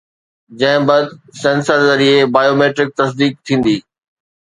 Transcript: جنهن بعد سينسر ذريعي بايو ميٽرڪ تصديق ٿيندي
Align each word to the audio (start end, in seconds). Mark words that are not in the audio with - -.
جنهن 0.59 0.83
بعد 0.89 1.05
سينسر 1.41 1.77
ذريعي 1.89 2.19
بايو 2.33 2.53
ميٽرڪ 2.65 2.89
تصديق 2.99 3.33
ٿيندي 3.45 3.77